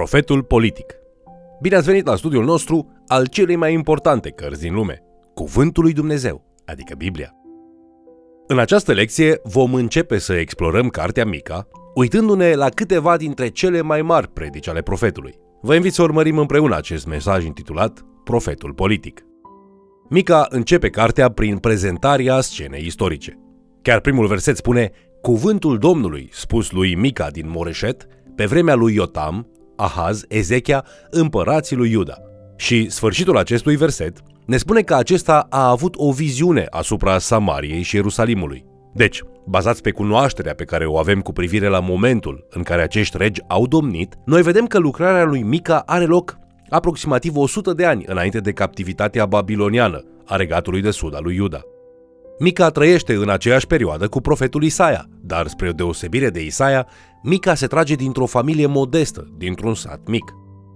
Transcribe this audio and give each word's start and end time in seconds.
Profetul 0.00 0.42
politic. 0.42 0.94
Bine 1.60 1.76
ați 1.76 1.86
venit 1.86 2.06
la 2.06 2.16
studiul 2.16 2.44
nostru 2.44 3.02
al 3.06 3.26
celei 3.26 3.56
mai 3.56 3.72
importante 3.72 4.30
cărți 4.30 4.60
din 4.60 4.74
lume, 4.74 5.02
Cuvântul 5.34 5.82
lui 5.82 5.92
Dumnezeu, 5.92 6.44
adică 6.64 6.94
Biblia. 6.96 7.34
În 8.46 8.58
această 8.58 8.92
lecție 8.92 9.40
vom 9.42 9.74
începe 9.74 10.18
să 10.18 10.32
explorăm 10.32 10.88
cartea 10.88 11.24
Mica, 11.24 11.68
uitându-ne 11.94 12.54
la 12.54 12.68
câteva 12.68 13.16
dintre 13.16 13.48
cele 13.48 13.80
mai 13.80 14.02
mari 14.02 14.28
predici 14.28 14.68
ale 14.68 14.82
profetului. 14.82 15.34
Vă 15.60 15.74
invit 15.74 15.92
să 15.92 16.02
urmărim 16.02 16.38
împreună 16.38 16.76
acest 16.76 17.06
mesaj 17.06 17.44
intitulat 17.44 18.04
Profetul 18.24 18.74
politic. 18.74 19.24
Mica 20.08 20.46
începe 20.48 20.90
cartea 20.90 21.30
prin 21.30 21.58
prezentarea 21.58 22.40
scenei 22.40 22.86
istorice. 22.86 23.38
Chiar 23.82 24.00
primul 24.00 24.26
verset 24.26 24.56
spune 24.56 24.90
Cuvântul 25.20 25.78
Domnului, 25.78 26.28
spus 26.32 26.70
lui 26.70 26.94
Mica 26.94 27.30
din 27.30 27.48
Moreșet, 27.48 28.06
pe 28.36 28.44
vremea 28.44 28.74
lui 28.74 28.94
Iotam, 28.94 29.46
Ahaz, 29.80 30.24
Ezechia, 30.28 30.84
împărații 31.10 31.76
lui 31.76 31.90
Iuda. 31.90 32.14
Și 32.56 32.90
sfârșitul 32.90 33.36
acestui 33.36 33.76
verset 33.76 34.18
ne 34.46 34.56
spune 34.56 34.80
că 34.80 34.94
acesta 34.94 35.46
a 35.50 35.68
avut 35.68 35.94
o 35.96 36.12
viziune 36.12 36.66
asupra 36.70 37.18
Samariei 37.18 37.82
și 37.82 37.96
Ierusalimului. 37.96 38.64
Deci, 38.94 39.22
bazați 39.46 39.82
pe 39.82 39.90
cunoașterea 39.90 40.54
pe 40.54 40.64
care 40.64 40.86
o 40.86 40.98
avem 40.98 41.20
cu 41.20 41.32
privire 41.32 41.68
la 41.68 41.80
momentul 41.80 42.46
în 42.50 42.62
care 42.62 42.82
acești 42.82 43.16
regi 43.16 43.42
au 43.48 43.66
domnit, 43.66 44.14
noi 44.24 44.42
vedem 44.42 44.66
că 44.66 44.78
lucrarea 44.78 45.24
lui 45.24 45.42
Mica 45.42 45.82
are 45.86 46.04
loc 46.04 46.38
aproximativ 46.68 47.36
100 47.36 47.72
de 47.72 47.84
ani 47.86 48.04
înainte 48.06 48.40
de 48.40 48.52
captivitatea 48.52 49.26
babiloniană 49.26 50.04
a 50.26 50.36
regatului 50.36 50.80
de 50.80 50.90
sud 50.90 51.14
al 51.14 51.22
lui 51.22 51.34
Iuda. 51.34 51.60
Mica 52.42 52.68
trăiește 52.68 53.14
în 53.14 53.28
aceeași 53.28 53.66
perioadă 53.66 54.08
cu 54.08 54.20
profetul 54.20 54.62
Isaia, 54.62 55.06
dar 55.22 55.46
spre 55.46 55.68
o 55.68 55.72
deosebire 55.72 56.30
de 56.30 56.44
Isaia, 56.44 56.86
Mica 57.22 57.54
se 57.54 57.66
trage 57.66 57.94
dintr-o 57.94 58.26
familie 58.26 58.66
modestă, 58.66 59.34
dintr-un 59.38 59.74
sat 59.74 60.00
mic. 60.06 60.24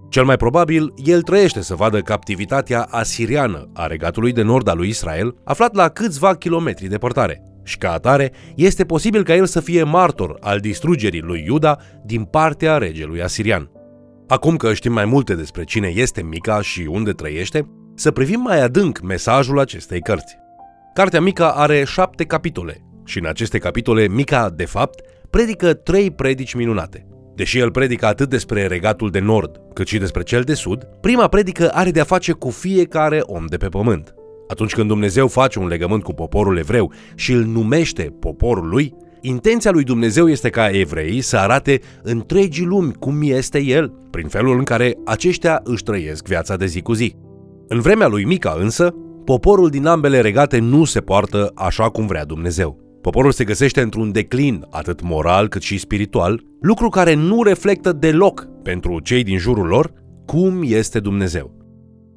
Cel 0.09 0.25
mai 0.25 0.37
probabil, 0.37 0.93
el 1.03 1.21
trăiește 1.21 1.61
să 1.61 1.75
vadă 1.75 1.99
captivitatea 1.99 2.87
asiriană 2.89 3.69
a 3.73 3.87
regatului 3.87 4.31
de 4.31 4.41
nord 4.41 4.67
al 4.67 4.77
lui 4.77 4.87
Israel, 4.87 5.35
aflat 5.43 5.75
la 5.75 5.89
câțiva 5.89 6.35
kilometri 6.35 6.87
departare. 6.87 7.41
Și 7.63 7.77
ca 7.77 7.91
atare, 7.91 8.31
este 8.55 8.85
posibil 8.85 9.23
ca 9.23 9.35
el 9.35 9.45
să 9.45 9.59
fie 9.59 9.83
martor 9.83 10.37
al 10.39 10.59
distrugerii 10.59 11.21
lui 11.21 11.43
Iuda 11.47 11.77
din 12.03 12.23
partea 12.23 12.77
regelui 12.77 13.21
asirian. 13.21 13.71
Acum 14.27 14.55
că 14.55 14.73
știm 14.73 14.93
mai 14.93 15.05
multe 15.05 15.35
despre 15.35 15.63
cine 15.63 15.87
este 15.87 16.21
Mica 16.21 16.61
și 16.61 16.87
unde 16.89 17.11
trăiește, 17.11 17.69
să 17.95 18.11
privim 18.11 18.39
mai 18.39 18.61
adânc 18.61 19.01
mesajul 19.01 19.59
acestei 19.59 20.01
cărți. 20.01 20.43
Cartea 20.95 21.21
Mica 21.21 21.51
are 21.51 21.83
șapte 21.83 22.23
capitole 22.23 22.81
și 23.05 23.19
în 23.19 23.25
aceste 23.25 23.57
capitole 23.57 24.07
Mica, 24.07 24.49
de 24.49 24.65
fapt, 24.65 25.01
predică 25.29 25.73
trei 25.73 26.11
predici 26.11 26.53
minunate. 26.53 27.07
Deși 27.35 27.59
el 27.59 27.71
predică 27.71 28.05
atât 28.05 28.29
despre 28.29 28.67
regatul 28.67 29.09
de 29.09 29.19
nord, 29.19 29.61
cât 29.73 29.87
și 29.87 29.97
despre 29.97 30.23
cel 30.23 30.41
de 30.41 30.53
sud, 30.53 30.87
prima 31.01 31.27
predică 31.27 31.69
are 31.69 31.91
de-a 31.91 32.03
face 32.03 32.31
cu 32.31 32.49
fiecare 32.49 33.21
om 33.21 33.45
de 33.45 33.57
pe 33.57 33.67
pământ. 33.67 34.13
Atunci 34.47 34.73
când 34.73 34.87
Dumnezeu 34.87 35.27
face 35.27 35.59
un 35.59 35.67
legământ 35.67 36.03
cu 36.03 36.13
poporul 36.13 36.57
evreu 36.57 36.93
și 37.15 37.31
îl 37.31 37.43
numește 37.43 38.15
poporul 38.19 38.67
lui, 38.67 38.93
intenția 39.21 39.71
lui 39.71 39.83
Dumnezeu 39.83 40.29
este 40.29 40.49
ca 40.49 40.69
evreii 40.69 41.21
să 41.21 41.37
arate 41.37 41.79
întregii 42.03 42.65
lumi 42.65 42.93
cum 42.93 43.19
este 43.21 43.59
el, 43.61 43.93
prin 44.11 44.27
felul 44.27 44.57
în 44.57 44.63
care 44.63 44.93
aceștia 45.05 45.61
își 45.63 45.83
trăiesc 45.83 46.27
viața 46.27 46.55
de 46.55 46.65
zi 46.65 46.81
cu 46.81 46.93
zi. 46.93 47.15
În 47.67 47.79
vremea 47.79 48.07
lui 48.07 48.23
Mica 48.23 48.57
însă, 48.59 48.95
poporul 49.25 49.69
din 49.69 49.85
ambele 49.85 50.21
regate 50.21 50.59
nu 50.59 50.83
se 50.83 51.01
poartă 51.01 51.51
așa 51.55 51.89
cum 51.89 52.07
vrea 52.07 52.25
Dumnezeu. 52.25 52.79
Poporul 53.01 53.31
se 53.31 53.43
găsește 53.43 53.81
într-un 53.81 54.11
declin, 54.11 54.65
atât 54.69 55.01
moral 55.01 55.47
cât 55.47 55.61
și 55.61 55.77
spiritual, 55.77 56.41
lucru 56.61 56.89
care 56.89 57.13
nu 57.13 57.43
reflectă 57.43 57.91
deloc 57.91 58.47
pentru 58.63 58.99
cei 58.99 59.23
din 59.23 59.37
jurul 59.37 59.67
lor 59.67 59.93
cum 60.25 60.61
este 60.63 60.99
Dumnezeu. 60.99 61.53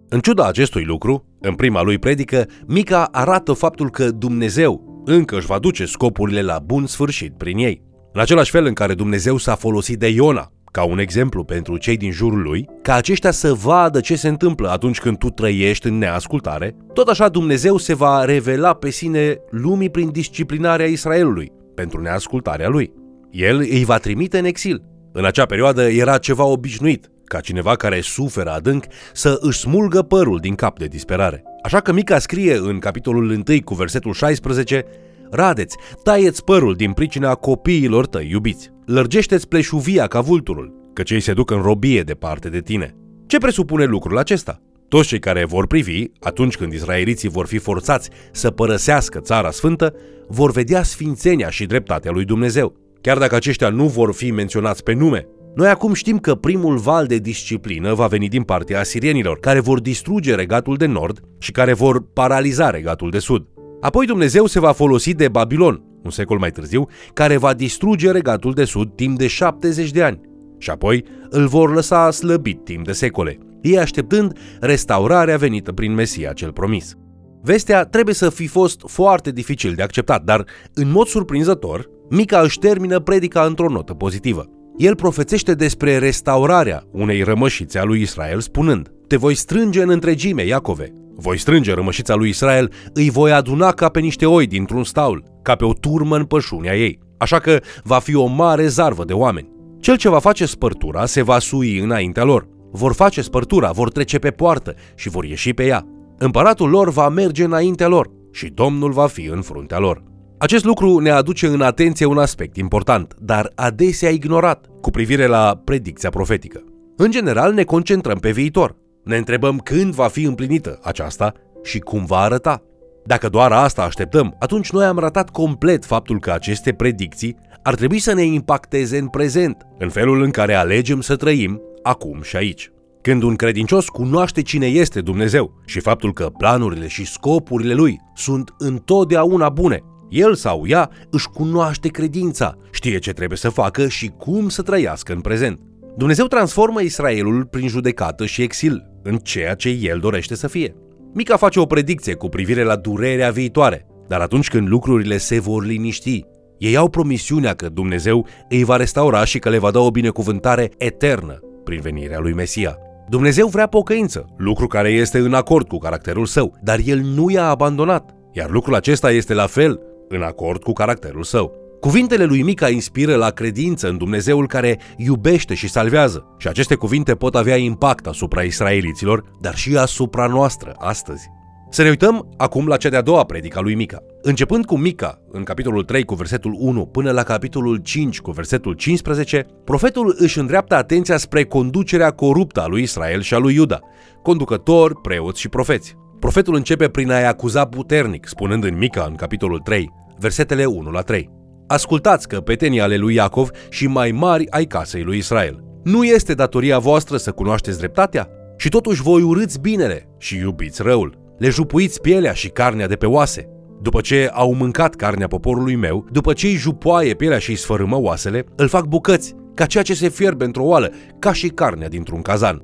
În 0.08 0.20
ciuda 0.20 0.46
acestui 0.46 0.84
lucru, 0.84 1.24
în 1.40 1.54
prima 1.54 1.82
lui 1.82 1.98
predică, 1.98 2.46
Mica 2.66 3.08
arată 3.12 3.52
faptul 3.52 3.90
că 3.90 4.10
Dumnezeu 4.10 5.02
încă 5.04 5.36
își 5.36 5.46
va 5.46 5.58
duce 5.58 5.84
scopurile 5.84 6.42
la 6.42 6.58
bun 6.64 6.86
sfârșit 6.86 7.32
prin 7.36 7.58
ei. 7.58 7.82
În 8.12 8.20
același 8.20 8.50
fel 8.50 8.64
în 8.64 8.72
care 8.72 8.94
Dumnezeu 8.94 9.36
s-a 9.36 9.54
folosit 9.54 9.98
de 9.98 10.08
Iona 10.08 10.52
ca 10.70 10.84
un 10.84 10.98
exemplu 10.98 11.44
pentru 11.44 11.76
cei 11.76 11.96
din 11.96 12.10
jurul 12.10 12.42
lui, 12.42 12.68
ca 12.82 12.94
aceștia 12.94 13.30
să 13.30 13.52
vadă 13.52 14.00
ce 14.00 14.16
se 14.16 14.28
întâmplă 14.28 14.70
atunci 14.70 15.00
când 15.00 15.18
tu 15.18 15.30
trăiești 15.30 15.86
în 15.86 15.98
neascultare, 15.98 16.76
tot 16.92 17.08
așa 17.08 17.28
Dumnezeu 17.28 17.76
se 17.76 17.94
va 17.94 18.24
revela 18.24 18.74
pe 18.74 18.90
sine 18.90 19.36
lumii 19.50 19.90
prin 19.90 20.10
disciplinarea 20.10 20.86
Israelului, 20.86 21.52
pentru 21.74 22.00
neascultarea 22.00 22.68
lui. 22.68 22.92
El 23.30 23.58
îi 23.58 23.84
va 23.84 23.98
trimite 23.98 24.38
în 24.38 24.44
exil. 24.44 24.82
În 25.12 25.24
acea 25.24 25.46
perioadă 25.46 25.90
era 25.90 26.18
ceva 26.18 26.44
obișnuit, 26.44 27.10
ca 27.24 27.40
cineva 27.40 27.76
care 27.76 28.00
suferă 28.00 28.50
adânc 28.50 28.84
să 29.12 29.38
își 29.40 29.58
smulgă 29.58 30.02
părul 30.02 30.38
din 30.38 30.54
cap 30.54 30.78
de 30.78 30.86
disperare. 30.86 31.42
Așa 31.62 31.80
că 31.80 31.92
Mica 31.92 32.18
scrie 32.18 32.56
în 32.56 32.78
capitolul 32.78 33.30
1 33.30 33.42
cu 33.64 33.74
versetul 33.74 34.12
16 34.12 34.86
Radeți, 35.30 35.76
taieți 36.02 36.44
părul 36.44 36.74
din 36.74 36.92
pricina 36.92 37.34
copiilor 37.34 38.06
tăi 38.06 38.28
iubiți. 38.30 38.70
Lărgește-ți 38.86 39.48
pleșuvia 39.48 40.06
ca 40.06 40.20
vulturul, 40.20 40.90
că 40.92 41.02
cei 41.02 41.20
se 41.20 41.32
duc 41.32 41.50
în 41.50 41.62
robie 41.62 42.02
departe 42.02 42.48
de 42.48 42.60
tine. 42.60 42.94
Ce 43.26 43.38
presupune 43.38 43.84
lucrul 43.84 44.18
acesta? 44.18 44.62
Toți 44.88 45.08
cei 45.08 45.18
care 45.18 45.44
vor 45.44 45.66
privi, 45.66 46.04
atunci 46.20 46.56
când 46.56 46.72
israeliții 46.72 47.28
vor 47.28 47.46
fi 47.46 47.58
forțați 47.58 48.10
să 48.32 48.50
părăsească 48.50 49.20
țara 49.20 49.50
sfântă, 49.50 49.94
vor 50.28 50.50
vedea 50.50 50.82
sfințenia 50.82 51.50
și 51.50 51.66
dreptatea 51.66 52.10
lui 52.10 52.24
Dumnezeu. 52.24 52.76
Chiar 53.00 53.18
dacă 53.18 53.34
aceștia 53.34 53.68
nu 53.68 53.86
vor 53.86 54.14
fi 54.14 54.30
menționați 54.30 54.82
pe 54.82 54.92
nume, 54.92 55.26
noi 55.54 55.68
acum 55.68 55.92
știm 55.92 56.18
că 56.18 56.34
primul 56.34 56.76
val 56.76 57.06
de 57.06 57.16
disciplină 57.16 57.94
va 57.94 58.06
veni 58.06 58.28
din 58.28 58.42
partea 58.42 58.80
asirienilor, 58.80 59.38
care 59.38 59.60
vor 59.60 59.80
distruge 59.80 60.34
regatul 60.34 60.76
de 60.76 60.86
nord 60.86 61.20
și 61.38 61.52
care 61.52 61.72
vor 61.72 62.12
paraliza 62.12 62.70
regatul 62.70 63.10
de 63.10 63.18
sud. 63.18 63.46
Apoi 63.80 64.06
Dumnezeu 64.06 64.46
se 64.46 64.60
va 64.60 64.72
folosi 64.72 65.14
de 65.14 65.28
Babilon, 65.28 65.82
un 66.04 66.10
secol 66.10 66.38
mai 66.38 66.50
târziu, 66.50 66.88
care 67.12 67.36
va 67.36 67.54
distruge 67.54 68.10
regatul 68.10 68.52
de 68.52 68.64
sud 68.64 68.94
timp 68.94 69.18
de 69.18 69.26
70 69.26 69.90
de 69.90 70.02
ani. 70.02 70.20
Și 70.58 70.70
apoi 70.70 71.04
îl 71.28 71.46
vor 71.46 71.74
lăsa 71.74 72.10
slăbit 72.10 72.64
timp 72.64 72.84
de 72.84 72.92
secole, 72.92 73.38
ei 73.62 73.78
așteptând 73.78 74.38
restaurarea 74.60 75.36
venită 75.36 75.72
prin 75.72 75.94
Mesia 75.94 76.32
cel 76.32 76.52
promis. 76.52 76.94
Vestea 77.42 77.84
trebuie 77.84 78.14
să 78.14 78.30
fi 78.30 78.46
fost 78.46 78.82
foarte 78.86 79.30
dificil 79.30 79.74
de 79.74 79.82
acceptat, 79.82 80.24
dar, 80.24 80.44
în 80.74 80.90
mod 80.90 81.06
surprinzător, 81.06 81.88
Mica 82.10 82.40
își 82.40 82.58
termină 82.58 83.00
predica 83.00 83.42
într-o 83.42 83.68
notă 83.68 83.94
pozitivă. 83.94 84.46
El 84.76 84.94
profețește 84.94 85.54
despre 85.54 85.98
restaurarea 85.98 86.82
unei 86.92 87.22
rămășițe 87.22 87.78
a 87.78 87.84
lui 87.84 88.00
Israel, 88.00 88.40
spunând 88.40 88.92
Te 89.06 89.16
voi 89.16 89.34
strânge 89.34 89.82
în 89.82 89.90
întregime, 89.90 90.44
Iacove, 90.44 90.92
voi 91.20 91.38
strânge 91.38 91.74
rămășița 91.74 92.14
lui 92.14 92.28
Israel, 92.28 92.72
îi 92.92 93.10
voi 93.10 93.32
aduna 93.32 93.72
ca 93.72 93.88
pe 93.88 94.00
niște 94.00 94.26
oi 94.26 94.46
dintr-un 94.46 94.84
staul, 94.84 95.24
ca 95.42 95.54
pe 95.54 95.64
o 95.64 95.72
turmă 95.72 96.16
în 96.16 96.24
pășunia 96.24 96.76
ei. 96.76 96.98
Așa 97.18 97.38
că 97.38 97.60
va 97.82 97.98
fi 97.98 98.14
o 98.14 98.26
mare 98.26 98.66
zarvă 98.66 99.04
de 99.04 99.12
oameni. 99.12 99.50
Cel 99.80 99.96
ce 99.96 100.08
va 100.08 100.18
face 100.18 100.46
spărtura 100.46 101.06
se 101.06 101.22
va 101.22 101.38
sui 101.38 101.78
înaintea 101.78 102.24
lor. 102.24 102.48
Vor 102.70 102.92
face 102.92 103.22
spărtura, 103.22 103.70
vor 103.70 103.90
trece 103.90 104.18
pe 104.18 104.30
poartă 104.30 104.74
și 104.94 105.08
vor 105.08 105.24
ieși 105.24 105.52
pe 105.52 105.66
ea. 105.66 105.86
Împăratul 106.18 106.68
lor 106.68 106.90
va 106.90 107.08
merge 107.08 107.44
înaintea 107.44 107.88
lor 107.88 108.10
și 108.32 108.46
Domnul 108.46 108.92
va 108.92 109.06
fi 109.06 109.26
în 109.26 109.40
fruntea 109.40 109.78
lor. 109.78 110.02
Acest 110.38 110.64
lucru 110.64 110.98
ne 110.98 111.10
aduce 111.10 111.46
în 111.46 111.60
atenție 111.60 112.06
un 112.06 112.18
aspect 112.18 112.56
important, 112.56 113.14
dar 113.20 113.52
adesea 113.54 114.10
ignorat, 114.10 114.66
cu 114.80 114.90
privire 114.90 115.26
la 115.26 115.60
predicția 115.64 116.10
profetică. 116.10 116.64
În 116.96 117.10
general 117.10 117.52
ne 117.52 117.62
concentrăm 117.62 118.18
pe 118.18 118.30
viitor, 118.30 118.76
ne 119.08 119.16
întrebăm 119.16 119.58
când 119.58 119.94
va 119.94 120.06
fi 120.06 120.22
împlinită 120.22 120.78
aceasta 120.82 121.32
și 121.62 121.78
cum 121.78 122.04
va 122.04 122.18
arăta. 122.18 122.62
Dacă 123.04 123.28
doar 123.28 123.52
asta 123.52 123.82
așteptăm, 123.82 124.36
atunci 124.38 124.70
noi 124.70 124.84
am 124.84 124.98
ratat 124.98 125.30
complet 125.30 125.84
faptul 125.84 126.20
că 126.20 126.30
aceste 126.30 126.72
predicții 126.72 127.36
ar 127.62 127.74
trebui 127.74 127.98
să 127.98 128.14
ne 128.14 128.22
impacteze 128.22 128.98
în 128.98 129.08
prezent, 129.08 129.66
în 129.78 129.88
felul 129.88 130.22
în 130.22 130.30
care 130.30 130.54
alegem 130.54 131.00
să 131.00 131.16
trăim 131.16 131.62
acum 131.82 132.22
și 132.22 132.36
aici. 132.36 132.70
Când 133.00 133.22
un 133.22 133.36
credincios 133.36 133.88
cunoaște 133.88 134.42
cine 134.42 134.66
este 134.66 135.00
Dumnezeu 135.00 135.62
și 135.66 135.80
faptul 135.80 136.12
că 136.12 136.30
planurile 136.38 136.86
și 136.86 137.06
scopurile 137.06 137.74
lui 137.74 138.00
sunt 138.14 138.54
întotdeauna 138.58 139.48
bune, 139.48 139.80
el 140.08 140.34
sau 140.34 140.66
ea 140.66 140.90
își 141.10 141.28
cunoaște 141.28 141.88
credința, 141.88 142.54
știe 142.70 142.98
ce 142.98 143.12
trebuie 143.12 143.38
să 143.38 143.48
facă 143.48 143.88
și 143.88 144.12
cum 144.18 144.48
să 144.48 144.62
trăiască 144.62 145.12
în 145.12 145.20
prezent. 145.20 145.60
Dumnezeu 145.96 146.26
transformă 146.26 146.80
Israelul 146.80 147.44
prin 147.44 147.68
judecată 147.68 148.26
și 148.26 148.42
exil 148.42 148.87
în 149.02 149.16
ceea 149.16 149.54
ce 149.54 149.68
el 149.68 149.98
dorește 149.98 150.34
să 150.34 150.48
fie. 150.48 150.74
Mica 151.14 151.36
face 151.36 151.60
o 151.60 151.66
predicție 151.66 152.14
cu 152.14 152.28
privire 152.28 152.62
la 152.62 152.76
durerea 152.76 153.30
viitoare, 153.30 153.86
dar 154.08 154.20
atunci 154.20 154.48
când 154.48 154.68
lucrurile 154.68 155.18
se 155.18 155.40
vor 155.40 155.64
liniști, 155.64 156.24
ei 156.58 156.76
au 156.76 156.88
promisiunea 156.88 157.54
că 157.54 157.68
Dumnezeu 157.68 158.26
îi 158.48 158.64
va 158.64 158.76
restaura 158.76 159.24
și 159.24 159.38
că 159.38 159.48
le 159.48 159.58
va 159.58 159.70
da 159.70 159.80
o 159.80 159.90
binecuvântare 159.90 160.70
eternă 160.78 161.38
prin 161.64 161.80
venirea 161.80 162.18
lui 162.18 162.32
Mesia. 162.32 162.78
Dumnezeu 163.08 163.46
vrea 163.46 163.66
pocăință, 163.66 164.34
lucru 164.36 164.66
care 164.66 164.90
este 164.90 165.18
în 165.18 165.34
acord 165.34 165.68
cu 165.68 165.78
caracterul 165.78 166.26
său, 166.26 166.58
dar 166.62 166.78
el 166.84 166.98
nu 166.98 167.30
i-a 167.30 167.48
abandonat, 167.48 168.10
iar 168.32 168.50
lucrul 168.50 168.74
acesta 168.74 169.10
este 169.10 169.34
la 169.34 169.46
fel 169.46 169.80
în 170.08 170.22
acord 170.22 170.62
cu 170.62 170.72
caracterul 170.72 171.22
său. 171.22 171.67
Cuvintele 171.80 172.24
lui 172.24 172.42
Mica 172.42 172.68
inspiră 172.68 173.16
la 173.16 173.30
credință 173.30 173.88
în 173.88 173.96
Dumnezeul 173.96 174.46
care 174.46 174.80
iubește 174.96 175.54
și 175.54 175.68
salvează 175.68 176.34
și 176.38 176.48
aceste 176.48 176.74
cuvinte 176.74 177.14
pot 177.14 177.34
avea 177.34 177.56
impact 177.56 178.06
asupra 178.06 178.42
israeliților, 178.42 179.24
dar 179.40 179.54
și 179.54 179.76
asupra 179.76 180.26
noastră 180.26 180.74
astăzi. 180.78 181.28
Să 181.70 181.82
ne 181.82 181.88
uităm 181.88 182.28
acum 182.36 182.66
la 182.66 182.76
cea 182.76 182.88
de-a 182.88 183.00
doua 183.00 183.24
predică 183.24 183.58
a 183.58 183.60
lui 183.60 183.74
Mica. 183.74 183.98
Începând 184.22 184.64
cu 184.64 184.76
Mica, 184.76 185.18
în 185.30 185.42
capitolul 185.42 185.84
3 185.84 186.04
cu 186.04 186.14
versetul 186.14 186.56
1 186.58 186.86
până 186.86 187.10
la 187.10 187.22
capitolul 187.22 187.76
5 187.76 188.20
cu 188.20 188.30
versetul 188.30 188.72
15, 188.72 189.46
profetul 189.64 190.14
își 190.18 190.38
îndreaptă 190.38 190.74
atenția 190.74 191.16
spre 191.16 191.44
conducerea 191.44 192.10
coruptă 192.10 192.60
a 192.62 192.66
lui 192.66 192.82
Israel 192.82 193.20
și 193.20 193.34
a 193.34 193.38
lui 193.38 193.54
Iuda, 193.54 193.80
conducători, 194.22 194.94
preoți 195.00 195.40
și 195.40 195.48
profeți. 195.48 195.96
Profetul 196.18 196.54
începe 196.54 196.88
prin 196.88 197.10
a-i 197.10 197.26
acuza 197.26 197.64
puternic, 197.64 198.26
spunând 198.26 198.64
în 198.64 198.78
Mica, 198.78 199.04
în 199.08 199.14
capitolul 199.14 199.58
3, 199.58 199.92
versetele 200.18 200.64
1 200.64 200.90
la 200.90 201.00
3. 201.00 201.37
Ascultați 201.68 202.28
căpetenii 202.28 202.80
ale 202.80 202.96
lui 202.96 203.14
Iacov 203.14 203.50
și 203.68 203.86
mai 203.86 204.10
mari 204.10 204.50
ai 204.50 204.64
casei 204.64 205.02
lui 205.02 205.16
Israel. 205.16 205.64
Nu 205.84 206.04
este 206.04 206.34
datoria 206.34 206.78
voastră 206.78 207.16
să 207.16 207.30
cunoașteți 207.30 207.78
dreptatea? 207.78 208.28
Și 208.56 208.68
totuși 208.68 209.02
voi 209.02 209.22
urâți 209.22 209.60
binele 209.60 210.08
și 210.18 210.36
iubiți 210.36 210.82
răul. 210.82 211.18
Le 211.38 211.48
jupuiți 211.48 212.00
pielea 212.00 212.32
și 212.32 212.48
carnea 212.48 212.86
de 212.86 212.94
pe 212.96 213.06
oase. 213.06 213.48
După 213.82 214.00
ce 214.00 214.30
au 214.32 214.54
mâncat 214.54 214.94
carnea 214.94 215.26
poporului 215.26 215.76
meu, 215.76 216.06
după 216.12 216.32
ce 216.32 216.46
îi 216.46 216.54
jupoaie 216.54 217.14
pielea 217.14 217.38
și 217.38 217.50
îi 217.50 217.56
sfărâmă 217.56 218.00
oasele, 218.00 218.44
îl 218.56 218.68
fac 218.68 218.84
bucăți, 218.84 219.34
ca 219.54 219.66
ceea 219.66 219.82
ce 219.82 219.94
se 219.94 220.08
fierbe 220.08 220.44
într-o 220.44 220.64
oală, 220.64 220.90
ca 221.18 221.32
și 221.32 221.48
carnea 221.48 221.88
dintr-un 221.88 222.22
cazan. 222.22 222.62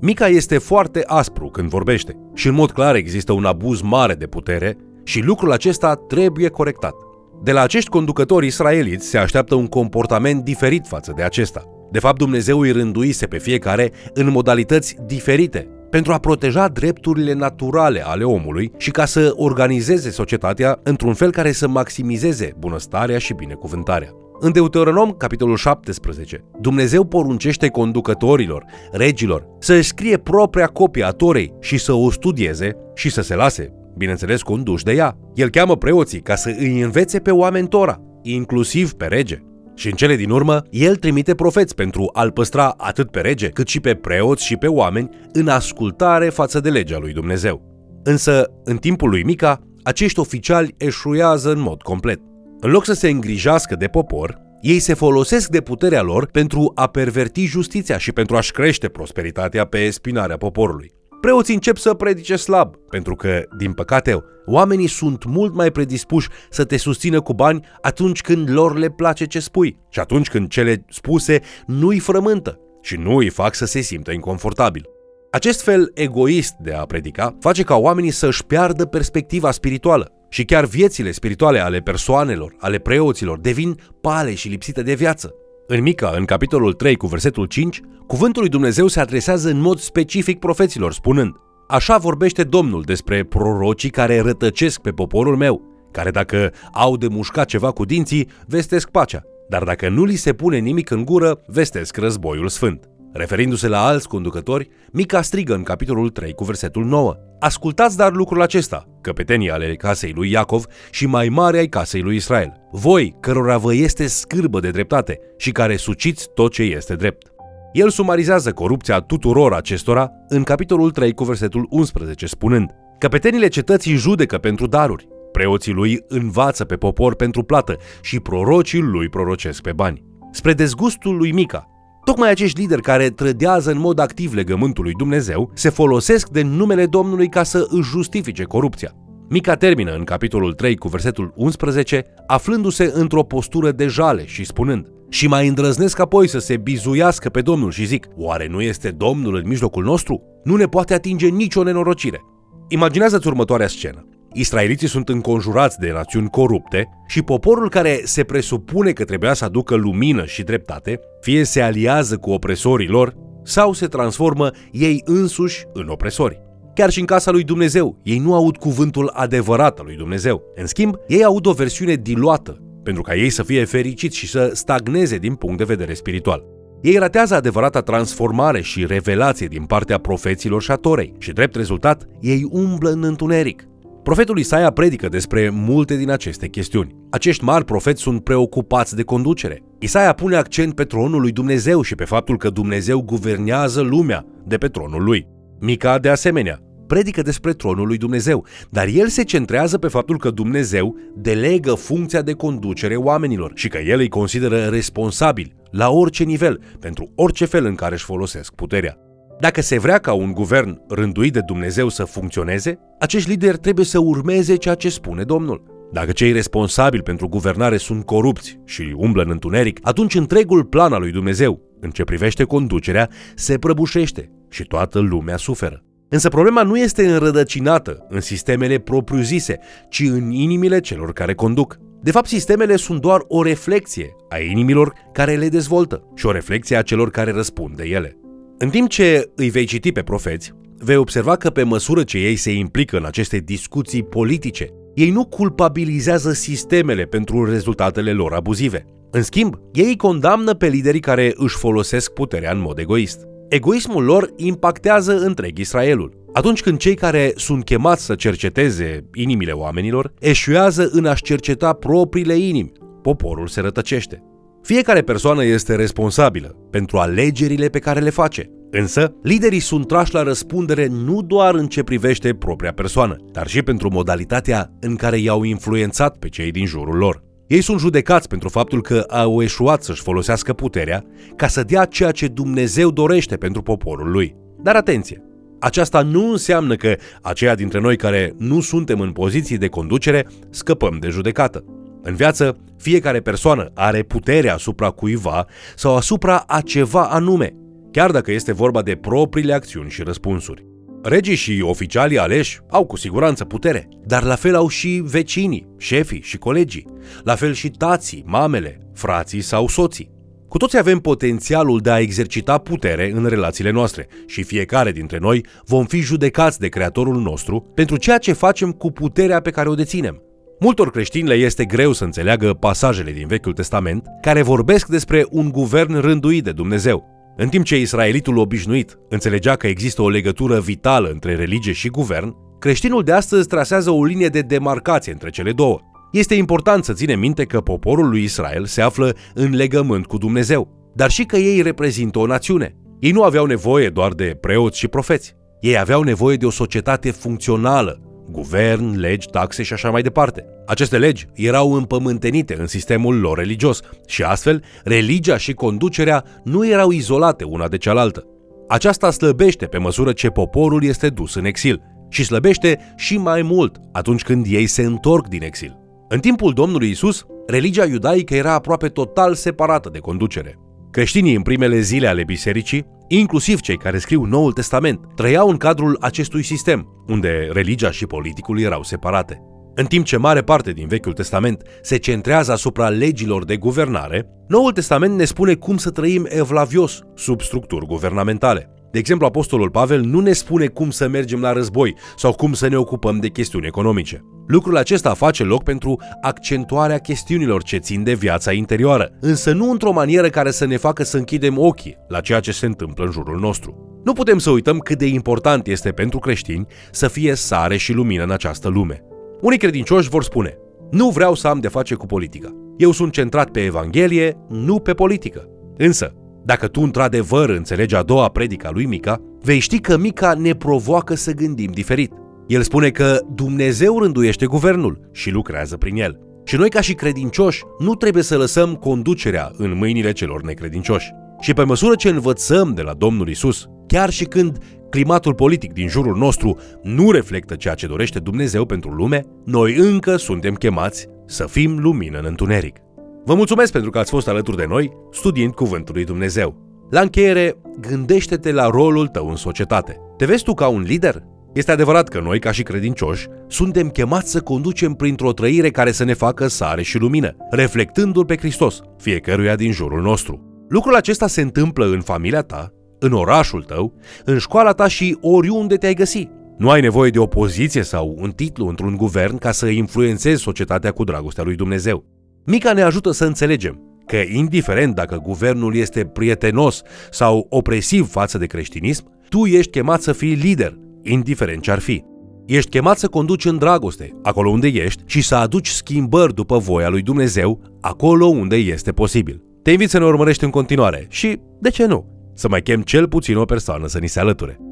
Mica 0.00 0.26
este 0.26 0.58
foarte 0.58 1.02
aspru 1.06 1.48
când 1.48 1.68
vorbește 1.68 2.16
și 2.34 2.46
în 2.46 2.54
mod 2.54 2.70
clar 2.70 2.94
există 2.94 3.32
un 3.32 3.44
abuz 3.44 3.80
mare 3.80 4.14
de 4.14 4.26
putere 4.26 4.76
și 5.04 5.20
lucrul 5.20 5.52
acesta 5.52 5.94
trebuie 5.94 6.48
corectat. 6.48 6.94
De 7.42 7.52
la 7.52 7.60
acești 7.60 7.90
conducători 7.90 8.46
israeliți 8.46 9.06
se 9.06 9.18
așteaptă 9.18 9.54
un 9.54 9.66
comportament 9.66 10.44
diferit 10.44 10.86
față 10.86 11.12
de 11.16 11.22
acesta. 11.22 11.62
De 11.90 11.98
fapt, 11.98 12.18
Dumnezeu 12.18 12.60
îi 12.60 12.70
rânduise 12.70 13.26
pe 13.26 13.38
fiecare 13.38 13.92
în 14.14 14.30
modalități 14.30 14.96
diferite 15.06 15.68
pentru 15.90 16.12
a 16.12 16.18
proteja 16.18 16.68
drepturile 16.68 17.32
naturale 17.32 18.06
ale 18.06 18.24
omului 18.24 18.72
și 18.76 18.90
ca 18.90 19.04
să 19.04 19.32
organizeze 19.36 20.10
societatea 20.10 20.80
într-un 20.82 21.14
fel 21.14 21.30
care 21.30 21.52
să 21.52 21.68
maximizeze 21.68 22.52
bunăstarea 22.58 23.18
și 23.18 23.34
binecuvântarea. 23.34 24.10
În 24.42 24.52
Deuteronom, 24.52 25.10
capitolul 25.10 25.56
17, 25.56 26.44
Dumnezeu 26.60 27.04
poruncește 27.04 27.68
conducătorilor, 27.68 28.64
regilor, 28.92 29.46
să 29.58 29.72
își 29.72 29.88
scrie 29.88 30.16
propria 30.16 30.66
copie 30.66 31.04
a 31.04 31.10
Torei 31.10 31.52
și 31.60 31.78
să 31.78 31.92
o 31.92 32.10
studieze 32.10 32.76
și 32.94 33.10
să 33.10 33.22
se 33.22 33.34
lase, 33.34 33.72
bineînțeles, 33.96 34.42
conduși 34.42 34.84
de 34.84 34.92
ea. 34.92 35.16
El 35.34 35.50
cheamă 35.50 35.76
preoții 35.76 36.20
ca 36.20 36.34
să 36.34 36.54
îi 36.58 36.80
învețe 36.80 37.18
pe 37.18 37.30
oameni 37.30 37.68
Tora, 37.68 38.00
inclusiv 38.22 38.92
pe 38.92 39.06
rege. 39.06 39.38
Și 39.74 39.86
în 39.86 39.92
cele 39.92 40.16
din 40.16 40.30
urmă, 40.30 40.62
el 40.70 40.96
trimite 40.96 41.34
profeți 41.34 41.74
pentru 41.74 42.10
a-l 42.12 42.30
păstra 42.30 42.74
atât 42.76 43.10
pe 43.10 43.20
rege, 43.20 43.48
cât 43.48 43.68
și 43.68 43.80
pe 43.80 43.94
preoți 43.94 44.44
și 44.44 44.56
pe 44.56 44.66
oameni 44.66 45.10
în 45.32 45.48
ascultare 45.48 46.28
față 46.28 46.60
de 46.60 46.70
legea 46.70 46.98
lui 46.98 47.12
Dumnezeu. 47.12 47.62
Însă, 48.04 48.46
în 48.64 48.76
timpul 48.76 49.08
lui 49.08 49.22
Mica, 49.22 49.60
acești 49.82 50.20
oficiali 50.20 50.74
eșuiază 50.78 51.52
în 51.52 51.60
mod 51.60 51.82
complet. 51.82 52.20
În 52.60 52.70
loc 52.70 52.84
să 52.84 52.92
se 52.92 53.08
îngrijească 53.08 53.76
de 53.76 53.86
popor, 53.86 54.38
ei 54.60 54.78
se 54.78 54.94
folosesc 54.94 55.50
de 55.50 55.60
puterea 55.60 56.02
lor 56.02 56.26
pentru 56.26 56.72
a 56.74 56.86
perverti 56.86 57.44
justiția 57.44 57.98
și 57.98 58.12
pentru 58.12 58.36
a-și 58.36 58.52
crește 58.52 58.88
prosperitatea 58.88 59.64
pe 59.64 59.90
spinarea 59.90 60.36
poporului. 60.36 60.92
Preoții 61.20 61.54
încep 61.54 61.76
să 61.76 61.94
predice 61.94 62.36
slab, 62.36 62.76
pentru 62.88 63.14
că, 63.14 63.42
din 63.56 63.72
păcate, 63.72 64.24
oamenii 64.46 64.86
sunt 64.86 65.24
mult 65.24 65.54
mai 65.54 65.70
predispuși 65.70 66.28
să 66.50 66.64
te 66.64 66.76
susțină 66.76 67.20
cu 67.20 67.34
bani 67.34 67.66
atunci 67.80 68.20
când 68.20 68.50
lor 68.50 68.78
le 68.78 68.90
place 68.90 69.24
ce 69.24 69.40
spui 69.40 69.78
și 69.88 70.00
atunci 70.00 70.28
când 70.28 70.48
cele 70.48 70.84
spuse 70.88 71.40
nu 71.66 71.88
îi 71.88 71.98
frământă 71.98 72.58
și 72.82 72.96
nu 72.96 73.16
îi 73.16 73.28
fac 73.28 73.54
să 73.54 73.64
se 73.64 73.80
simtă 73.80 74.12
inconfortabil. 74.12 74.84
Acest 75.30 75.62
fel 75.62 75.90
egoist 75.94 76.54
de 76.60 76.72
a 76.72 76.84
predica 76.84 77.36
face 77.40 77.62
ca 77.62 77.76
oamenii 77.76 78.10
să-și 78.10 78.44
piardă 78.44 78.84
perspectiva 78.84 79.50
spirituală 79.50 80.12
și 80.28 80.44
chiar 80.44 80.64
viețile 80.64 81.10
spirituale 81.10 81.58
ale 81.58 81.78
persoanelor, 81.78 82.56
ale 82.58 82.78
preoților, 82.78 83.38
devin 83.38 83.76
pale 84.00 84.34
și 84.34 84.48
lipsite 84.48 84.82
de 84.82 84.94
viață. 84.94 85.34
În 85.72 85.82
Mica, 85.82 86.12
în 86.16 86.24
capitolul 86.24 86.72
3 86.72 86.96
cu 86.96 87.06
versetul 87.06 87.46
5, 87.46 87.80
cuvântul 88.06 88.42
lui 88.42 88.50
Dumnezeu 88.50 88.86
se 88.86 89.00
adresează 89.00 89.50
în 89.50 89.60
mod 89.60 89.78
specific 89.78 90.38
profeților, 90.38 90.92
spunând 90.92 91.34
Așa 91.68 91.96
vorbește 91.96 92.44
Domnul 92.44 92.82
despre 92.82 93.24
prorocii 93.24 93.90
care 93.90 94.20
rătăcesc 94.20 94.80
pe 94.80 94.90
poporul 94.90 95.36
meu, 95.36 95.62
care 95.90 96.10
dacă 96.10 96.52
au 96.72 96.96
de 96.96 97.06
mușcat 97.08 97.46
ceva 97.46 97.70
cu 97.70 97.84
dinții, 97.84 98.28
vestesc 98.46 98.88
pacea, 98.88 99.22
dar 99.48 99.62
dacă 99.62 99.88
nu 99.88 100.04
li 100.04 100.14
se 100.14 100.32
pune 100.32 100.58
nimic 100.58 100.90
în 100.90 101.04
gură, 101.04 101.40
vestesc 101.46 101.96
războiul 101.96 102.48
sfânt. 102.48 102.88
Referindu-se 103.12 103.68
la 103.68 103.84
alți 103.84 104.08
conducători, 104.08 104.68
Mica 104.92 105.22
strigă 105.22 105.54
în 105.54 105.62
capitolul 105.62 106.10
3 106.10 106.32
cu 106.32 106.44
versetul 106.44 106.84
9. 106.84 107.14
Ascultați 107.40 107.96
dar 107.96 108.12
lucrul 108.12 108.42
acesta, 108.42 108.88
căpetenii 109.00 109.50
ale 109.50 109.74
casei 109.74 110.12
lui 110.14 110.30
Iacov 110.30 110.64
și 110.90 111.06
mai 111.06 111.28
mari 111.28 111.58
ai 111.58 111.66
casei 111.66 112.00
lui 112.00 112.16
Israel. 112.16 112.52
Voi, 112.70 113.16
cărora 113.20 113.56
vă 113.56 113.74
este 113.74 114.06
scârbă 114.06 114.60
de 114.60 114.70
dreptate 114.70 115.18
și 115.36 115.52
care 115.52 115.76
suciți 115.76 116.28
tot 116.34 116.52
ce 116.52 116.62
este 116.62 116.94
drept. 116.94 117.26
El 117.72 117.90
sumarizează 117.90 118.52
corupția 118.52 118.98
tuturor 118.98 119.52
acestora 119.52 120.10
în 120.28 120.42
capitolul 120.42 120.90
3 120.90 121.14
cu 121.14 121.24
versetul 121.24 121.66
11, 121.70 122.26
spunând 122.26 122.70
Căpetenile 122.98 123.48
cetății 123.48 123.94
judecă 123.94 124.38
pentru 124.38 124.66
daruri, 124.66 125.08
preoții 125.32 125.72
lui 125.72 126.04
învață 126.08 126.64
pe 126.64 126.76
popor 126.76 127.14
pentru 127.14 127.42
plată 127.42 127.76
și 128.02 128.20
prorocii 128.20 128.80
lui 128.80 129.08
prorocesc 129.08 129.60
pe 129.60 129.72
bani. 129.72 130.04
Spre 130.32 130.52
dezgustul 130.52 131.16
lui 131.16 131.32
Mica, 131.32 131.66
Tocmai 132.10 132.30
acești 132.30 132.60
lideri 132.60 132.82
care 132.82 133.10
trădează 133.10 133.70
în 133.70 133.78
mod 133.78 133.98
activ 133.98 134.34
legământul 134.34 134.84
lui 134.84 134.92
Dumnezeu 134.92 135.50
se 135.54 135.68
folosesc 135.68 136.28
de 136.28 136.42
numele 136.42 136.86
Domnului 136.86 137.28
ca 137.28 137.42
să 137.42 137.66
își 137.68 137.90
justifice 137.90 138.42
corupția. 138.42 138.92
Mica 139.28 139.54
termină 139.54 139.94
în 139.94 140.04
capitolul 140.04 140.52
3 140.52 140.76
cu 140.76 140.88
versetul 140.88 141.32
11, 141.36 142.04
aflându-se 142.26 142.90
într-o 142.94 143.22
postură 143.22 143.70
de 143.70 143.86
jale 143.86 144.26
și 144.26 144.44
spunând 144.44 144.86
Și 145.08 145.26
mai 145.26 145.48
îndrăznesc 145.48 145.98
apoi 145.98 146.28
să 146.28 146.38
se 146.38 146.56
bizuiască 146.56 147.28
pe 147.28 147.40
Domnul 147.40 147.70
și 147.70 147.84
zic, 147.84 148.06
oare 148.16 148.46
nu 148.46 148.60
este 148.60 148.90
Domnul 148.90 149.34
în 149.34 149.46
mijlocul 149.46 149.84
nostru? 149.84 150.22
Nu 150.44 150.56
ne 150.56 150.66
poate 150.66 150.94
atinge 150.94 151.28
nicio 151.28 151.62
nenorocire. 151.62 152.20
Imaginează-ți 152.68 153.26
următoarea 153.26 153.66
scenă. 153.66 154.09
Israeliții 154.32 154.88
sunt 154.88 155.08
înconjurați 155.08 155.78
de 155.78 155.90
națiuni 155.92 156.28
corupte 156.28 156.88
și 157.06 157.22
poporul 157.22 157.68
care 157.68 158.00
se 158.04 158.24
presupune 158.24 158.92
că 158.92 159.04
trebuia 159.04 159.32
să 159.32 159.44
aducă 159.44 159.74
lumină 159.74 160.24
și 160.24 160.42
dreptate, 160.42 161.00
fie 161.20 161.44
se 161.44 161.60
aliază 161.60 162.16
cu 162.16 162.30
opresorii 162.30 162.88
lor, 162.88 163.14
sau 163.44 163.72
se 163.72 163.86
transformă 163.86 164.50
ei 164.70 165.02
însuși 165.04 165.64
în 165.72 165.88
opresori. 165.88 166.40
Chiar 166.74 166.90
și 166.90 167.00
în 167.00 167.06
casa 167.06 167.30
lui 167.30 167.42
Dumnezeu, 167.42 167.98
ei 168.02 168.18
nu 168.18 168.34
aud 168.34 168.56
cuvântul 168.56 169.10
adevărat 169.14 169.78
al 169.78 169.84
lui 169.84 169.96
Dumnezeu. 169.96 170.42
În 170.54 170.66
schimb, 170.66 170.94
ei 171.08 171.24
aud 171.24 171.46
o 171.46 171.52
versiune 171.52 171.94
diluată, 171.94 172.62
pentru 172.82 173.02
ca 173.02 173.14
ei 173.14 173.30
să 173.30 173.42
fie 173.42 173.64
fericiți 173.64 174.16
și 174.16 174.28
să 174.28 174.50
stagneze 174.54 175.16
din 175.16 175.34
punct 175.34 175.58
de 175.58 175.64
vedere 175.64 175.94
spiritual. 175.94 176.44
Ei 176.82 176.96
ratează 176.96 177.34
adevărata 177.34 177.80
transformare 177.80 178.60
și 178.60 178.86
revelație 178.86 179.46
din 179.46 179.64
partea 179.64 179.98
profeților 179.98 180.62
și 180.62 180.70
a 180.70 180.74
Torei 180.74 181.14
și, 181.18 181.32
drept 181.32 181.54
rezultat, 181.54 182.06
ei 182.20 182.48
umblă 182.50 182.90
în 182.90 183.04
întuneric, 183.04 183.64
Profetul 184.02 184.38
Isaia 184.38 184.70
predică 184.70 185.08
despre 185.08 185.50
multe 185.50 185.96
din 185.96 186.10
aceste 186.10 186.48
chestiuni. 186.48 186.94
Acești 187.10 187.44
mari 187.44 187.64
profeți 187.64 188.02
sunt 188.02 188.24
preocupați 188.24 188.96
de 188.96 189.02
conducere. 189.02 189.62
Isaia 189.78 190.12
pune 190.12 190.36
accent 190.36 190.74
pe 190.74 190.84
tronul 190.84 191.20
lui 191.20 191.32
Dumnezeu 191.32 191.82
și 191.82 191.94
pe 191.94 192.04
faptul 192.04 192.36
că 192.36 192.50
Dumnezeu 192.50 193.02
guvernează 193.02 193.80
lumea 193.80 194.26
de 194.44 194.56
pe 194.56 194.68
tronul 194.68 195.02
lui. 195.02 195.26
Mica, 195.60 195.98
de 195.98 196.08
asemenea, 196.08 196.58
predică 196.86 197.22
despre 197.22 197.52
tronul 197.52 197.86
lui 197.86 197.96
Dumnezeu, 197.96 198.46
dar 198.70 198.86
el 198.86 199.08
se 199.08 199.22
centrează 199.22 199.78
pe 199.78 199.88
faptul 199.88 200.18
că 200.18 200.30
Dumnezeu 200.30 200.96
delegă 201.16 201.74
funcția 201.74 202.22
de 202.22 202.32
conducere 202.32 202.96
oamenilor 202.96 203.52
și 203.54 203.68
că 203.68 203.78
el 203.78 203.98
îi 203.98 204.08
consideră 204.08 204.64
responsabili 204.64 205.54
la 205.70 205.90
orice 205.90 206.24
nivel, 206.24 206.60
pentru 206.78 207.12
orice 207.14 207.44
fel 207.44 207.64
în 207.64 207.74
care 207.74 207.94
își 207.94 208.04
folosesc 208.04 208.54
puterea. 208.54 209.09
Dacă 209.40 209.60
se 209.60 209.78
vrea 209.78 209.98
ca 209.98 210.12
un 210.12 210.32
guvern 210.32 210.80
rânduit 210.88 211.32
de 211.32 211.40
Dumnezeu 211.40 211.88
să 211.88 212.04
funcționeze, 212.04 212.78
acești 212.98 213.28
lideri 213.28 213.58
trebuie 213.58 213.84
să 213.84 213.98
urmeze 213.98 214.54
ceea 214.54 214.74
ce 214.74 214.88
spune 214.88 215.22
Domnul. 215.22 215.88
Dacă 215.92 216.12
cei 216.12 216.32
responsabili 216.32 217.02
pentru 217.02 217.28
guvernare 217.28 217.76
sunt 217.76 218.04
corupți 218.04 218.60
și 218.64 218.94
umblă 218.96 219.22
în 219.22 219.30
întuneric, 219.30 219.78
atunci 219.82 220.14
întregul 220.14 220.64
plan 220.64 220.92
al 220.92 221.00
lui 221.00 221.10
Dumnezeu, 221.10 221.60
în 221.80 221.90
ce 221.90 222.04
privește 222.04 222.44
conducerea, 222.44 223.08
se 223.34 223.58
prăbușește 223.58 224.30
și 224.48 224.64
toată 224.64 224.98
lumea 224.98 225.36
suferă. 225.36 225.84
Însă 226.08 226.28
problema 226.28 226.62
nu 226.62 226.78
este 226.78 227.06
înrădăcinată 227.06 228.06
în 228.08 228.20
sistemele 228.20 228.78
propriu-zise, 228.78 229.58
ci 229.88 230.00
în 230.00 230.30
inimile 230.30 230.80
celor 230.80 231.12
care 231.12 231.34
conduc. 231.34 231.78
De 232.02 232.10
fapt, 232.10 232.26
sistemele 232.26 232.76
sunt 232.76 233.00
doar 233.00 233.20
o 233.28 233.42
reflexie 233.42 234.16
a 234.28 234.38
inimilor 234.38 234.92
care 235.12 235.34
le 235.34 235.48
dezvoltă 235.48 236.02
și 236.14 236.26
o 236.26 236.32
reflexie 236.32 236.76
a 236.76 236.82
celor 236.82 237.10
care 237.10 237.30
răspund 237.30 237.76
de 237.76 237.84
ele. 237.84 238.14
În 238.62 238.70
timp 238.70 238.88
ce 238.88 239.30
îi 239.36 239.50
vei 239.50 239.64
citi 239.64 239.92
pe 239.92 240.02
profeți, 240.02 240.52
vei 240.78 240.96
observa 240.96 241.36
că 241.36 241.50
pe 241.50 241.62
măsură 241.62 242.04
ce 242.04 242.18
ei 242.18 242.36
se 242.36 242.52
implică 242.52 242.96
în 242.96 243.04
aceste 243.04 243.38
discuții 243.38 244.02
politice, 244.02 244.68
Ei 244.94 245.10
nu 245.10 245.24
culpabilizează 245.24 246.32
sistemele 246.32 247.04
pentru 247.04 247.44
rezultatele 247.44 248.12
lor 248.12 248.32
abuzive. 248.32 248.86
În 249.10 249.22
schimb, 249.22 249.54
ei 249.72 249.96
condamnă 249.96 250.54
pe 250.54 250.66
liderii 250.68 251.00
care 251.00 251.32
își 251.34 251.56
folosesc 251.56 252.12
puterea 252.12 252.52
în 252.52 252.60
mod 252.60 252.78
egoist. 252.78 253.20
Egoismul 253.48 254.04
lor 254.04 254.30
impactează 254.36 255.18
întreg 255.18 255.58
Israelul. 255.58 256.24
Atunci 256.32 256.62
când 256.62 256.78
cei 256.78 256.94
care 256.94 257.32
sunt 257.36 257.64
chemați 257.64 258.04
să 258.04 258.14
cerceteze 258.14 259.06
inimile 259.14 259.52
oamenilor 259.52 260.12
eșuează 260.18 260.88
în 260.92 261.06
a-și 261.06 261.22
cerceta 261.22 261.72
propriile 261.72 262.34
inimi, 262.34 262.72
poporul 263.02 263.46
se 263.46 263.60
rătăcește. 263.60 264.29
Fiecare 264.62 265.02
persoană 265.02 265.44
este 265.44 265.74
responsabilă 265.74 266.56
pentru 266.70 266.96
alegerile 266.98 267.68
pe 267.68 267.78
care 267.78 268.00
le 268.00 268.10
face. 268.10 268.50
Însă, 268.70 269.14
liderii 269.22 269.60
sunt 269.60 269.86
trași 269.86 270.14
la 270.14 270.22
răspundere 270.22 270.86
nu 270.86 271.22
doar 271.22 271.54
în 271.54 271.66
ce 271.66 271.82
privește 271.82 272.34
propria 272.34 272.72
persoană, 272.72 273.16
dar 273.32 273.46
și 273.46 273.62
pentru 273.62 273.90
modalitatea 273.90 274.70
în 274.80 274.96
care 274.96 275.18
i-au 275.18 275.42
influențat 275.42 276.16
pe 276.16 276.28
cei 276.28 276.50
din 276.50 276.66
jurul 276.66 276.96
lor. 276.96 277.22
Ei 277.46 277.60
sunt 277.60 277.80
judecați 277.80 278.28
pentru 278.28 278.48
faptul 278.48 278.82
că 278.82 279.04
au 279.08 279.42
eșuat 279.42 279.82
să-și 279.82 280.02
folosească 280.02 280.52
puterea 280.52 281.04
ca 281.36 281.46
să 281.46 281.62
dea 281.62 281.84
ceea 281.84 282.10
ce 282.10 282.26
Dumnezeu 282.26 282.90
dorește 282.90 283.36
pentru 283.36 283.62
poporul 283.62 284.10
lui. 284.10 284.36
Dar 284.62 284.76
atenție! 284.76 285.24
Aceasta 285.60 286.02
nu 286.02 286.30
înseamnă 286.30 286.74
că 286.74 286.96
aceia 287.22 287.54
dintre 287.54 287.80
noi 287.80 287.96
care 287.96 288.34
nu 288.38 288.60
suntem 288.60 289.00
în 289.00 289.12
poziții 289.12 289.58
de 289.58 289.68
conducere 289.68 290.26
scăpăm 290.50 290.96
de 291.00 291.08
judecată. 291.08 291.64
În 292.02 292.14
viață, 292.14 292.56
fiecare 292.78 293.20
persoană 293.20 293.70
are 293.74 294.02
puterea 294.02 294.54
asupra 294.54 294.90
cuiva 294.90 295.46
sau 295.76 295.96
asupra 295.96 296.44
a 296.46 296.60
ceva 296.60 297.08
anume, 297.08 297.54
chiar 297.90 298.10
dacă 298.10 298.32
este 298.32 298.52
vorba 298.52 298.82
de 298.82 298.94
propriile 298.94 299.52
acțiuni 299.52 299.90
și 299.90 300.02
răspunsuri. 300.02 300.66
Regii 301.02 301.34
și 301.34 301.60
oficialii 301.62 302.18
aleși 302.18 302.60
au 302.70 302.86
cu 302.86 302.96
siguranță 302.96 303.44
putere, 303.44 303.88
dar 304.06 304.22
la 304.22 304.34
fel 304.34 304.54
au 304.54 304.68
și 304.68 305.02
vecinii, 305.04 305.68
șefii 305.78 306.22
și 306.22 306.38
colegii, 306.38 306.86
la 307.24 307.34
fel 307.34 307.52
și 307.52 307.70
tații, 307.70 308.24
mamele, 308.26 308.80
frații 308.94 309.40
sau 309.40 309.68
soții. 309.68 310.10
Cu 310.48 310.56
toți 310.56 310.78
avem 310.78 310.98
potențialul 310.98 311.80
de 311.80 311.90
a 311.90 311.98
exercita 311.98 312.58
putere 312.58 313.10
în 313.14 313.26
relațiile 313.26 313.70
noastre 313.70 314.08
și 314.26 314.42
fiecare 314.42 314.92
dintre 314.92 315.18
noi 315.18 315.46
vom 315.66 315.84
fi 315.84 316.00
judecați 316.00 316.58
de 316.58 316.68
Creatorul 316.68 317.20
nostru 317.20 317.60
pentru 317.74 317.96
ceea 317.96 318.18
ce 318.18 318.32
facem 318.32 318.72
cu 318.72 318.90
puterea 318.90 319.40
pe 319.40 319.50
care 319.50 319.68
o 319.68 319.74
deținem. 319.74 320.22
Multor 320.62 320.90
creștini 320.90 321.28
le 321.28 321.34
este 321.34 321.64
greu 321.64 321.92
să 321.92 322.04
înțeleagă 322.04 322.54
pasajele 322.54 323.12
din 323.12 323.26
Vechiul 323.26 323.52
Testament 323.52 324.06
care 324.20 324.42
vorbesc 324.42 324.86
despre 324.86 325.26
un 325.30 325.50
guvern 325.50 326.00
rânduit 326.00 326.44
de 326.44 326.52
Dumnezeu. 326.52 327.04
În 327.36 327.48
timp 327.48 327.64
ce 327.64 327.80
israelitul 327.80 328.36
obișnuit 328.36 328.98
înțelegea 329.08 329.56
că 329.56 329.66
există 329.66 330.02
o 330.02 330.08
legătură 330.08 330.60
vitală 330.60 331.08
între 331.08 331.34
religie 331.34 331.72
și 331.72 331.88
guvern, 331.88 332.34
creștinul 332.58 333.02
de 333.02 333.12
astăzi 333.12 333.48
trasează 333.48 333.90
o 333.90 334.04
linie 334.04 334.28
de 334.28 334.40
demarcație 334.40 335.12
între 335.12 335.30
cele 335.30 335.52
două. 335.52 335.78
Este 336.12 336.34
important 336.34 336.84
să 336.84 336.92
ținem 336.92 337.18
minte 337.18 337.44
că 337.44 337.60
poporul 337.60 338.08
lui 338.08 338.22
Israel 338.22 338.64
se 338.64 338.80
află 338.80 339.16
în 339.34 339.54
legământ 339.54 340.06
cu 340.06 340.18
Dumnezeu, 340.18 340.92
dar 340.94 341.10
și 341.10 341.24
că 341.24 341.36
ei 341.36 341.62
reprezintă 341.62 342.18
o 342.18 342.26
națiune. 342.26 342.76
Ei 342.98 343.10
nu 343.10 343.22
aveau 343.22 343.46
nevoie 343.46 343.88
doar 343.88 344.12
de 344.12 344.36
preoți 344.40 344.78
și 344.78 344.88
profeți. 344.88 345.34
Ei 345.60 345.78
aveau 345.78 346.02
nevoie 346.02 346.36
de 346.36 346.46
o 346.46 346.50
societate 346.50 347.10
funcțională, 347.10 348.09
guvern, 348.30 348.98
legi, 348.98 349.28
taxe 349.28 349.62
și 349.62 349.72
așa 349.72 349.90
mai 349.90 350.02
departe. 350.02 350.44
Aceste 350.66 350.98
legi 350.98 351.26
erau 351.34 351.72
împământenite 351.72 352.56
în 352.58 352.66
sistemul 352.66 353.20
lor 353.20 353.38
religios 353.38 353.80
și 354.06 354.22
astfel 354.22 354.64
religia 354.84 355.36
și 355.36 355.52
conducerea 355.52 356.24
nu 356.44 356.66
erau 356.66 356.90
izolate 356.90 357.44
una 357.44 357.68
de 357.68 357.76
cealaltă. 357.76 358.24
Aceasta 358.68 359.10
slăbește 359.10 359.66
pe 359.66 359.78
măsură 359.78 360.12
ce 360.12 360.28
poporul 360.28 360.84
este 360.84 361.08
dus 361.08 361.34
în 361.34 361.44
exil 361.44 361.82
și 362.08 362.24
slăbește 362.24 362.94
și 362.96 363.18
mai 363.18 363.42
mult 363.42 363.76
atunci 363.92 364.22
când 364.22 364.46
ei 364.48 364.66
se 364.66 364.82
întorc 364.82 365.28
din 365.28 365.42
exil. 365.42 365.78
În 366.08 366.20
timpul 366.20 366.52
Domnului 366.52 366.90
Isus, 366.90 367.24
religia 367.46 367.84
iudaică 367.84 368.34
era 368.34 368.52
aproape 368.52 368.88
total 368.88 369.34
separată 369.34 369.88
de 369.92 369.98
conducere. 369.98 370.58
Creștinii 370.90 371.34
în 371.34 371.42
primele 371.42 371.80
zile 371.80 372.06
ale 372.06 372.24
bisericii, 372.24 372.86
inclusiv 373.16 373.60
cei 373.60 373.76
care 373.76 373.98
scriu 373.98 374.24
Noul 374.24 374.52
Testament, 374.52 375.00
trăiau 375.14 375.48
în 375.48 375.56
cadrul 375.56 375.96
acestui 376.00 376.42
sistem, 376.42 377.04
unde 377.06 377.48
religia 377.52 377.90
și 377.90 378.06
politicul 378.06 378.60
erau 378.60 378.82
separate. 378.82 379.40
În 379.74 379.86
timp 379.86 380.04
ce 380.04 380.16
mare 380.16 380.42
parte 380.42 380.72
din 380.72 380.86
Vechiul 380.86 381.12
Testament 381.12 381.62
se 381.82 381.96
centrează 381.96 382.52
asupra 382.52 382.88
legilor 382.88 383.44
de 383.44 383.56
guvernare, 383.56 384.26
Noul 384.48 384.72
Testament 384.72 385.16
ne 385.16 385.24
spune 385.24 385.54
cum 385.54 385.76
să 385.76 385.90
trăim 385.90 386.26
evlavios 386.28 387.00
sub 387.14 387.40
structuri 387.40 387.86
guvernamentale. 387.86 388.74
De 388.92 388.98
exemplu, 388.98 389.26
Apostolul 389.26 389.70
Pavel 389.70 390.00
nu 390.00 390.20
ne 390.20 390.32
spune 390.32 390.66
cum 390.66 390.90
să 390.90 391.08
mergem 391.08 391.40
la 391.40 391.52
război 391.52 391.94
sau 392.16 392.32
cum 392.32 392.52
să 392.52 392.68
ne 392.68 392.76
ocupăm 392.76 393.18
de 393.18 393.28
chestiuni 393.28 393.66
economice. 393.66 394.24
Lucrul 394.46 394.76
acesta 394.76 395.14
face 395.14 395.44
loc 395.44 395.62
pentru 395.62 395.96
accentuarea 396.22 396.98
chestiunilor 396.98 397.62
ce 397.62 397.76
țin 397.76 398.02
de 398.02 398.14
viața 398.14 398.52
interioară, 398.52 399.10
însă 399.20 399.52
nu 399.52 399.70
într-o 399.70 399.92
manieră 399.92 400.28
care 400.28 400.50
să 400.50 400.66
ne 400.66 400.76
facă 400.76 401.04
să 401.04 401.16
închidem 401.16 401.58
ochii 401.58 401.96
la 402.08 402.20
ceea 402.20 402.40
ce 402.40 402.52
se 402.52 402.66
întâmplă 402.66 403.04
în 403.04 403.10
jurul 403.10 403.38
nostru. 403.38 404.00
Nu 404.04 404.12
putem 404.12 404.38
să 404.38 404.50
uităm 404.50 404.78
cât 404.78 404.98
de 404.98 405.06
important 405.06 405.66
este 405.66 405.90
pentru 405.90 406.18
creștini 406.18 406.66
să 406.90 407.08
fie 407.08 407.34
sare 407.34 407.76
și 407.76 407.92
lumină 407.92 408.22
în 408.22 408.30
această 408.30 408.68
lume. 408.68 409.04
Unii 409.40 409.58
credincioși 409.58 410.08
vor 410.08 410.24
spune, 410.24 410.56
nu 410.90 411.08
vreau 411.08 411.34
să 411.34 411.48
am 411.48 411.60
de 411.60 411.68
face 411.68 411.94
cu 411.94 412.06
politica. 412.06 412.54
Eu 412.76 412.90
sunt 412.90 413.12
centrat 413.12 413.50
pe 413.50 413.64
Evanghelie, 413.64 414.36
nu 414.48 414.78
pe 414.78 414.92
politică. 414.92 415.48
Însă, 415.76 416.14
dacă 416.44 416.66
tu 416.66 416.80
într-adevăr 416.80 417.48
înțelegi 417.48 417.94
a 417.94 418.02
doua 418.02 418.28
predica 418.28 418.70
lui 418.70 418.86
Mica, 418.86 419.20
vei 419.42 419.58
ști 419.58 419.78
că 419.78 419.98
Mica 419.98 420.34
ne 420.34 420.52
provoacă 420.52 421.14
să 421.14 421.32
gândim 421.32 421.70
diferit. 421.70 422.12
El 422.46 422.62
spune 422.62 422.90
că 422.90 423.18
Dumnezeu 423.34 423.98
rânduiește 423.98 424.46
guvernul 424.46 425.08
și 425.12 425.30
lucrează 425.30 425.76
prin 425.76 425.96
el. 425.96 426.18
Și 426.44 426.56
noi 426.56 426.68
ca 426.68 426.80
și 426.80 426.94
credincioși 426.94 427.62
nu 427.78 427.94
trebuie 427.94 428.22
să 428.22 428.36
lăsăm 428.36 428.74
conducerea 428.74 429.50
în 429.56 429.76
mâinile 429.76 430.12
celor 430.12 430.42
necredincioși. 430.42 431.10
Și 431.40 431.52
pe 431.52 431.64
măsură 431.64 431.94
ce 431.94 432.08
învățăm 432.08 432.74
de 432.74 432.82
la 432.82 432.92
Domnul 432.92 433.28
Isus, 433.28 433.66
chiar 433.86 434.10
și 434.10 434.24
când 434.24 434.58
climatul 434.90 435.34
politic 435.34 435.72
din 435.72 435.88
jurul 435.88 436.16
nostru 436.16 436.58
nu 436.82 437.10
reflectă 437.10 437.54
ceea 437.54 437.74
ce 437.74 437.86
dorește 437.86 438.18
Dumnezeu 438.18 438.64
pentru 438.64 438.90
lume, 438.90 439.22
noi 439.44 439.76
încă 439.76 440.16
suntem 440.16 440.54
chemați 440.54 441.08
să 441.26 441.46
fim 441.46 441.78
lumină 441.78 442.18
în 442.18 442.24
întuneric. 442.24 442.76
Vă 443.24 443.34
mulțumesc 443.34 443.72
pentru 443.72 443.90
că 443.90 443.98
ați 443.98 444.10
fost 444.10 444.28
alături 444.28 444.56
de 444.56 444.66
noi 444.68 444.92
studiind 445.12 445.54
Cuvântul 445.54 445.94
lui 445.94 446.04
Dumnezeu. 446.04 446.68
La 446.90 447.00
încheiere, 447.00 447.56
gândește-te 447.80 448.52
la 448.52 448.66
rolul 448.66 449.06
tău 449.06 449.28
în 449.28 449.36
societate. 449.36 450.00
Te 450.16 450.24
vezi 450.24 450.44
tu 450.44 450.54
ca 450.54 450.68
un 450.68 450.80
lider? 450.80 451.22
Este 451.54 451.72
adevărat 451.72 452.08
că 452.08 452.20
noi, 452.20 452.38
ca 452.38 452.52
și 452.52 452.62
credincioși, 452.62 453.28
suntem 453.48 453.88
chemați 453.88 454.30
să 454.30 454.40
conducem 454.40 454.92
printr-o 454.92 455.32
trăire 455.32 455.70
care 455.70 455.92
să 455.92 456.04
ne 456.04 456.14
facă 456.14 456.46
sare 456.46 456.82
și 456.82 456.98
lumină, 456.98 457.36
reflectându-L 457.50 458.24
pe 458.24 458.36
Hristos, 458.36 458.80
fiecăruia 458.98 459.56
din 459.56 459.72
jurul 459.72 460.02
nostru. 460.02 460.64
Lucrul 460.68 460.94
acesta 460.94 461.26
se 461.26 461.40
întâmplă 461.40 461.86
în 461.86 462.00
familia 462.00 462.42
ta, 462.42 462.72
în 462.98 463.12
orașul 463.12 463.62
tău, 463.62 463.94
în 464.24 464.38
școala 464.38 464.72
ta 464.72 464.88
și 464.88 465.18
oriunde 465.20 465.76
te-ai 465.76 465.94
găsi. 465.94 466.28
Nu 466.58 466.70
ai 466.70 466.80
nevoie 466.80 467.10
de 467.10 467.18
o 467.18 467.26
poziție 467.26 467.82
sau 467.82 468.16
un 468.18 468.30
titlu 468.30 468.66
într-un 468.66 468.96
guvern 468.96 469.38
ca 469.38 469.52
să 469.52 469.66
influențezi 469.66 470.42
societatea 470.42 470.90
cu 470.90 471.04
dragostea 471.04 471.44
lui 471.44 471.54
Dumnezeu. 471.54 472.04
Mica 472.44 472.72
ne 472.72 472.82
ajută 472.82 473.10
să 473.10 473.24
înțelegem 473.24 473.80
că, 474.06 474.16
indiferent 474.16 474.94
dacă 474.94 475.16
guvernul 475.16 475.76
este 475.76 476.04
prietenos 476.04 476.82
sau 477.10 477.46
opresiv 477.48 478.10
față 478.10 478.38
de 478.38 478.46
creștinism, 478.46 479.18
tu 479.28 479.44
ești 479.44 479.70
chemat 479.70 480.02
să 480.02 480.12
fii 480.12 480.34
lider, 480.34 480.78
indiferent 481.02 481.62
ce 481.62 481.70
ar 481.70 481.78
fi. 481.78 482.04
Ești 482.46 482.70
chemat 482.70 482.98
să 482.98 483.08
conduci 483.08 483.44
în 483.44 483.58
dragoste, 483.58 484.18
acolo 484.22 484.50
unde 484.50 484.66
ești, 484.66 485.02
și 485.06 485.22
să 485.22 485.34
aduci 485.34 485.68
schimbări 485.68 486.34
după 486.34 486.58
voia 486.58 486.88
lui 486.88 487.02
Dumnezeu, 487.02 487.60
acolo 487.80 488.26
unde 488.26 488.56
este 488.56 488.92
posibil. 488.92 489.42
Te 489.62 489.70
invit 489.70 489.90
să 489.90 489.98
ne 489.98 490.04
urmărești 490.04 490.44
în 490.44 490.50
continuare 490.50 491.06
și, 491.08 491.40
de 491.60 491.70
ce 491.70 491.86
nu, 491.86 492.06
să 492.34 492.48
mai 492.48 492.62
chem 492.62 492.82
cel 492.82 493.08
puțin 493.08 493.36
o 493.36 493.44
persoană 493.44 493.86
să 493.86 493.98
ni 493.98 494.08
se 494.08 494.20
alăture. 494.20 494.69